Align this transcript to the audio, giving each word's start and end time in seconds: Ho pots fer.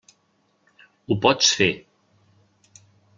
Ho 1.11 1.17
pots 1.25 1.51
fer. 1.59 1.69